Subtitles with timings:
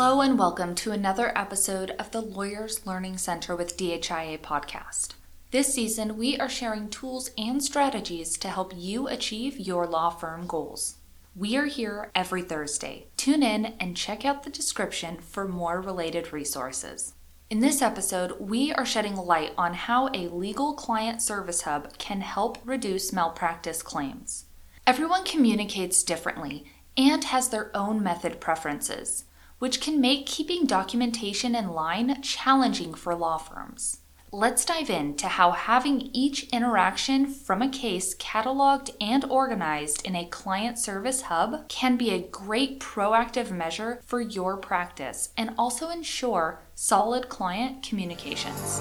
[0.00, 5.14] Hello and welcome to another episode of the Lawyers Learning Center with DHIA podcast.
[5.50, 10.46] This season, we are sharing tools and strategies to help you achieve your law firm
[10.46, 10.98] goals.
[11.34, 13.08] We are here every Thursday.
[13.16, 17.14] Tune in and check out the description for more related resources.
[17.50, 22.20] In this episode, we are shedding light on how a legal client service hub can
[22.20, 24.44] help reduce malpractice claims.
[24.86, 29.24] Everyone communicates differently and has their own method preferences
[29.58, 34.00] which can make keeping documentation in line challenging for law firms.
[34.30, 40.26] Let's dive into how having each interaction from a case cataloged and organized in a
[40.26, 46.62] client service hub can be a great proactive measure for your practice and also ensure
[46.74, 48.80] solid client communications.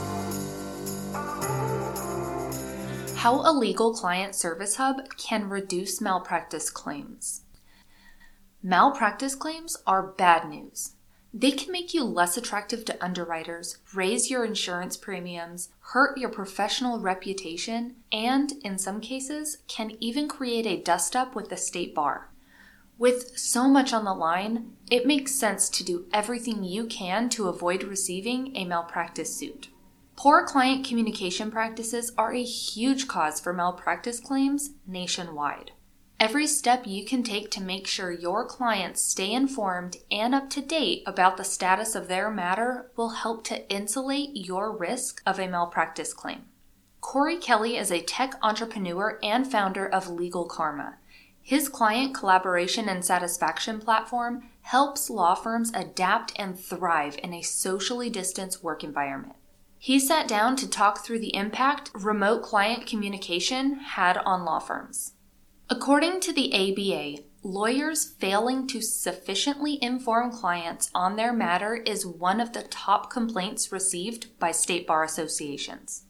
[3.16, 7.44] How a legal client service hub can reduce malpractice claims.
[8.64, 10.94] Malpractice claims are bad news.
[11.34, 17.00] They can make you less attractive to underwriters, raise your insurance premiums, hurt your professional
[17.00, 22.32] reputation, and, in some cases, can even create a dust up with the state bar.
[22.98, 27.50] With so much on the line, it makes sense to do everything you can to
[27.50, 29.70] avoid receiving a malpractice suit.
[30.16, 35.74] Poor client communication practices are a huge cause for malpractice claims nationwide.
[36.20, 40.62] Every step you can take to make sure your clients stay informed and up to
[40.62, 45.48] date about the status of their matter will help to insulate your risk of a
[45.48, 46.46] malpractice claim.
[47.02, 50.96] Corey Kelly is a tech entrepreneur and founder of Legal Karma.
[51.40, 58.10] His client collaboration and satisfaction platform helps law firms adapt and thrive in a socially
[58.10, 59.36] distanced work environment.
[59.78, 65.14] He sat down to talk through the impact remote client communication had on law firms.
[65.70, 72.40] According to the ABA, lawyers failing to sufficiently inform clients on their matter is one
[72.40, 76.06] of the top complaints received by state bar associations.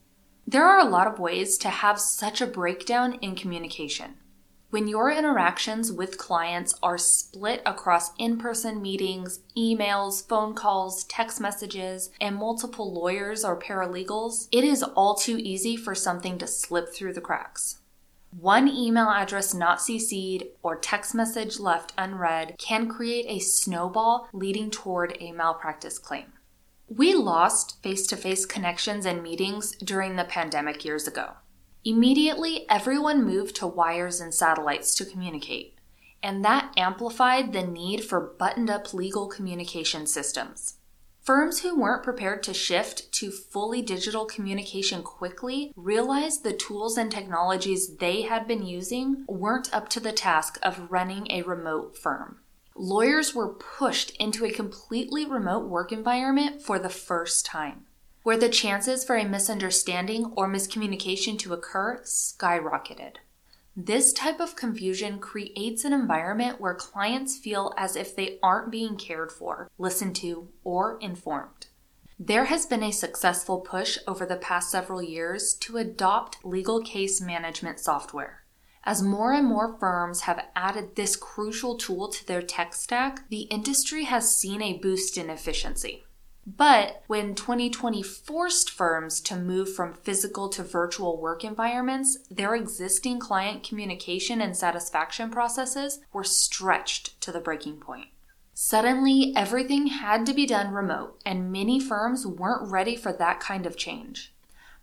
[0.45, 4.17] There are a lot of ways to have such a breakdown in communication.
[4.69, 11.41] When your interactions with clients are split across in person meetings, emails, phone calls, text
[11.41, 16.93] messages, and multiple lawyers or paralegals, it is all too easy for something to slip
[16.93, 17.79] through the cracks.
[18.31, 24.69] One email address not CC'd or text message left unread can create a snowball leading
[24.69, 26.33] toward a malpractice claim.
[26.89, 31.33] We lost face to face connections and meetings during the pandemic years ago.
[31.83, 35.77] Immediately, everyone moved to wires and satellites to communicate,
[36.21, 40.76] and that amplified the need for buttoned up legal communication systems.
[41.27, 47.11] Firms who weren't prepared to shift to fully digital communication quickly realized the tools and
[47.11, 52.39] technologies they had been using weren't up to the task of running a remote firm.
[52.75, 57.87] Lawyers were pushed into a completely remote work environment for the first time,
[58.23, 63.15] where the chances for a misunderstanding or miscommunication to occur skyrocketed.
[63.79, 68.97] This type of confusion creates an environment where clients feel as if they aren't being
[68.97, 71.67] cared for, listened to, or informed.
[72.17, 77.21] There has been a successful push over the past several years to adopt legal case
[77.21, 78.45] management software.
[78.83, 83.41] As more and more firms have added this crucial tool to their tech stack, the
[83.41, 86.03] industry has seen a boost in efficiency.
[86.55, 93.19] But when 2020 forced firms to move from physical to virtual work environments, their existing
[93.19, 98.07] client communication and satisfaction processes were stretched to the breaking point.
[98.53, 103.65] Suddenly, everything had to be done remote, and many firms weren't ready for that kind
[103.65, 104.33] of change.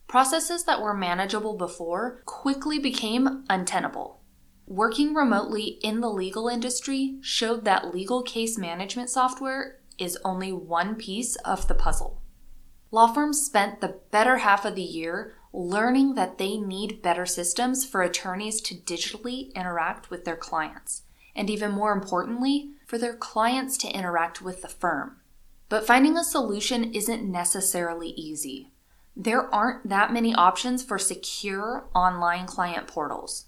[0.06, 4.20] Processes that were manageable before quickly became untenable.
[4.66, 10.94] Working remotely in the legal industry showed that legal case management software is only one
[10.94, 12.20] piece of the puzzle.
[12.90, 17.84] Law firms spent the better half of the year learning that they need better systems
[17.84, 21.02] for attorneys to digitally interact with their clients,
[21.34, 25.16] and even more importantly, for their clients to interact with the firm.
[25.68, 28.72] But finding a solution isn't necessarily easy.
[29.16, 33.46] There aren't that many options for secure online client portals.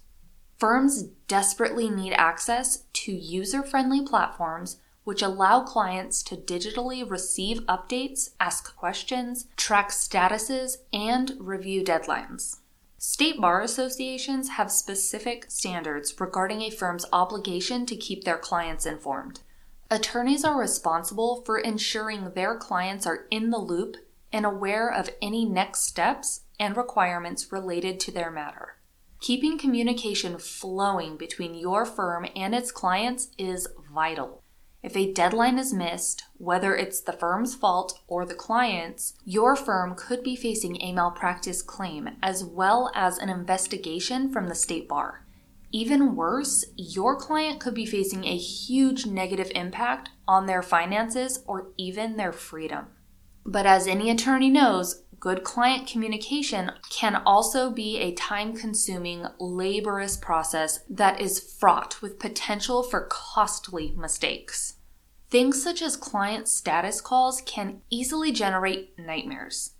[0.57, 4.77] Firms desperately need access to user friendly platforms
[5.07, 12.57] which allow clients to digitally receive updates, ask questions, track statuses, and review deadlines.
[12.97, 19.39] State bar associations have specific standards regarding a firm's obligation to keep their clients informed.
[19.89, 23.95] Attorneys are responsible for ensuring their clients are in the loop
[24.33, 28.75] and aware of any next steps and requirements related to their matter.
[29.21, 34.43] Keeping communication flowing between your firm and its clients is vital.
[34.87, 39.95] If a deadline is missed, whether it's the firm's fault or the client's, your firm
[39.95, 45.25] could be facing a malpractice claim as well as an investigation from the state bar.
[45.73, 51.67] Even worse, your client could be facing a huge negative impact on their finances or
[51.75, 52.85] even their freedom.
[53.45, 60.15] But as any attorney knows, good client communication can also be a time consuming, laborious
[60.15, 64.75] process that is fraught with potential for costly mistakes.
[65.29, 69.71] Things such as client status calls can easily generate nightmares.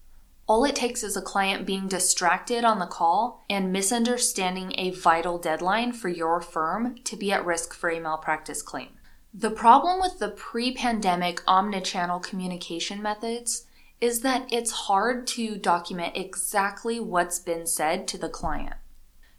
[0.45, 5.37] All it takes is a client being distracted on the call and misunderstanding a vital
[5.37, 8.89] deadline for your firm to be at risk for a malpractice claim.
[9.33, 13.67] The problem with the pre pandemic omnichannel communication methods
[14.01, 18.75] is that it's hard to document exactly what's been said to the client.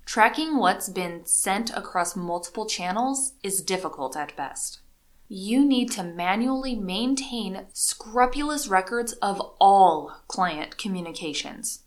[0.06, 4.80] Tracking what's been sent across multiple channels is difficult at best
[5.28, 11.84] you need to manually maintain scrupulous records of all client communications.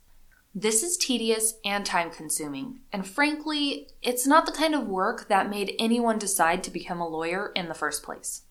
[0.54, 5.50] This is tedious and time consuming, and frankly, it's not the kind of work that
[5.50, 8.44] made anyone decide to become a lawyer in the first place.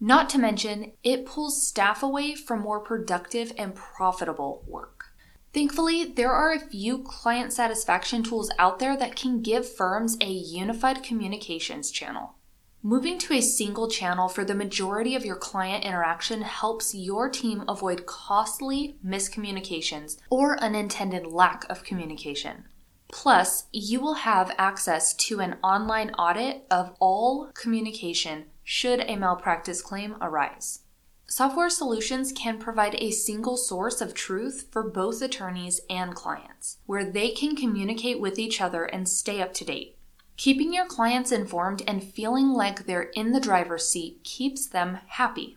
[0.00, 5.06] Not to mention, it pulls staff away from more productive and profitable work.
[5.52, 10.30] Thankfully, there are a few client satisfaction tools out there that can give firms a
[10.30, 12.36] unified communications channel.
[12.82, 17.64] Moving to a single channel for the majority of your client interaction helps your team
[17.66, 22.66] avoid costly miscommunications or unintended lack of communication.
[23.10, 29.82] Plus, you will have access to an online audit of all communication should a malpractice
[29.82, 30.82] claim arise.
[31.26, 37.04] Software solutions can provide a single source of truth for both attorneys and clients, where
[37.04, 39.97] they can communicate with each other and stay up to date.
[40.38, 45.56] Keeping your clients informed and feeling like they're in the driver's seat keeps them happy.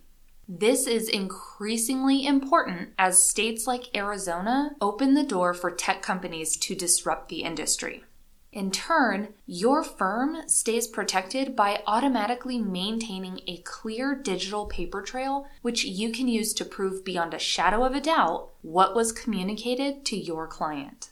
[0.49, 6.73] This is increasingly important as states like Arizona open the door for tech companies to
[6.73, 8.03] disrupt the industry.
[8.51, 15.85] In turn, your firm stays protected by automatically maintaining a clear digital paper trail, which
[15.85, 20.17] you can use to prove beyond a shadow of a doubt what was communicated to
[20.17, 21.11] your client.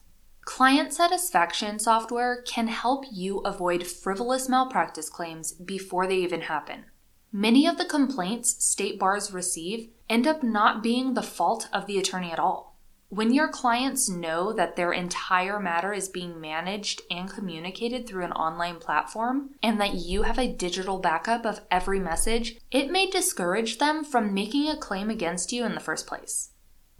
[0.49, 6.85] Client satisfaction software can help you avoid frivolous malpractice claims before they even happen.
[7.31, 11.99] Many of the complaints state bars receive end up not being the fault of the
[11.99, 12.79] attorney at all.
[13.09, 18.31] When your clients know that their entire matter is being managed and communicated through an
[18.31, 23.77] online platform, and that you have a digital backup of every message, it may discourage
[23.77, 26.49] them from making a claim against you in the first place.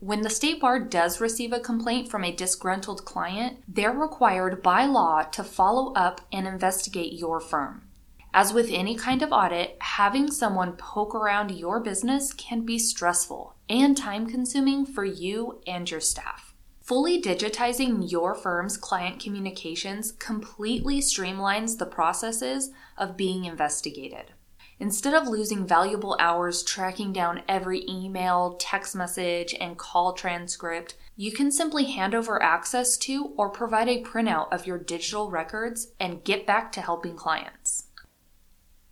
[0.02, 4.86] When the state bar does receive a complaint from a disgruntled client, they're required by
[4.86, 7.84] law to follow up and investigate your firm.
[8.34, 13.56] As with any kind of audit, having someone poke around your business can be stressful
[13.68, 16.54] and time consuming for you and your staff.
[16.80, 24.32] Fully digitizing your firm's client communications completely streamlines the processes of being investigated.
[24.82, 31.34] Instead of losing valuable hours tracking down every email, text message, and call transcript, you
[31.34, 36.24] can simply hand over access to or provide a printout of your digital records and
[36.24, 37.88] get back to helping clients.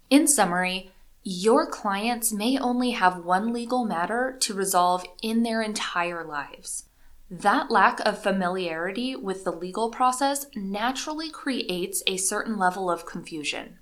[0.09, 0.91] In summary,
[1.23, 6.83] your clients may only have one legal matter to resolve in their entire lives.
[7.31, 13.79] That lack of familiarity with the legal process naturally creates a certain level of confusion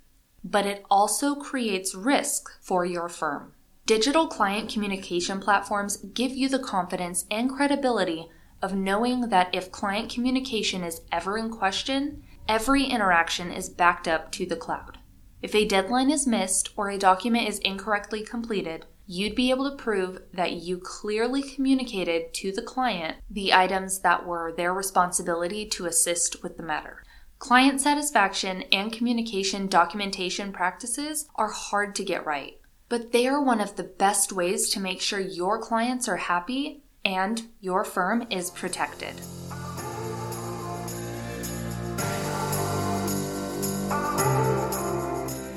[0.50, 3.52] but it also creates risk for your firm.
[3.84, 8.28] Digital client communication platforms give you the confidence and credibility
[8.62, 14.32] of knowing that if client communication is ever in question, every interaction is backed up
[14.32, 14.98] to the cloud.
[15.42, 19.76] If a deadline is missed or a document is incorrectly completed, you'd be able to
[19.76, 25.86] prove that you clearly communicated to the client the items that were their responsibility to
[25.86, 27.02] assist with the matter.
[27.46, 33.60] Client satisfaction and communication documentation practices are hard to get right, but they are one
[33.60, 38.50] of the best ways to make sure your clients are happy and your firm is
[38.50, 39.14] protected.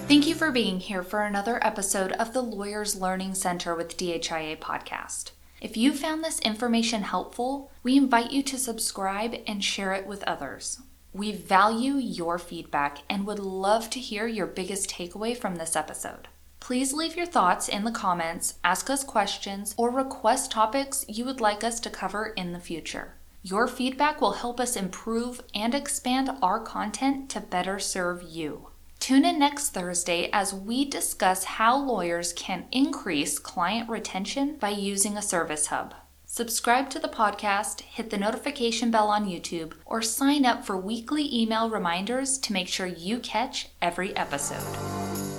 [0.08, 4.60] Thank you for being here for another episode of the Lawyers Learning Center with DHIA
[4.60, 5.32] podcast.
[5.60, 10.24] If you found this information helpful, we invite you to subscribe and share it with
[10.26, 10.84] others.
[11.12, 16.28] We value your feedback and would love to hear your biggest takeaway from this episode.
[16.60, 21.42] Please leave your thoughts in the comments, ask us questions, or request topics you would
[21.42, 23.16] like us to cover in the future.
[23.42, 28.68] Your feedback will help us improve and expand our content to better serve you.
[29.00, 35.18] Tune in next Thursday as we discuss how lawyers can increase client retention by using
[35.18, 35.96] a service hub.
[36.32, 41.28] Subscribe to the podcast, hit the notification bell on YouTube, or sign up for weekly
[41.36, 45.39] email reminders to make sure you catch every episode.